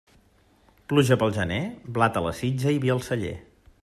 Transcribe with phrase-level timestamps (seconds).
[0.93, 1.59] Pluja pel gener,
[1.99, 3.35] blat a la sitja i vi al celler.